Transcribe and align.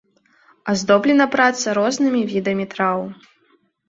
Аздоблена 0.71 1.27
праца 1.35 1.75
рознымі 1.79 2.21
відамі 2.31 2.65
траў. 2.73 2.99